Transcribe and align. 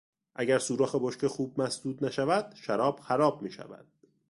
اگر 0.35 0.59
سوراخ 0.59 0.95
بشکه 1.01 1.27
خوب 1.27 1.61
مسدود 1.61 2.05
نشود 2.05 2.53
شراب 2.55 2.99
خراب 2.99 3.41
میشود. 3.41 3.85